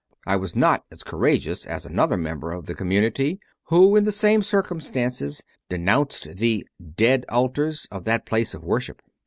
[0.25, 4.41] I was not as courageous as another member of the community, who, in the same
[4.41, 6.65] circumstances, denounced the
[6.97, 9.03] "dead altars" of that place of worship!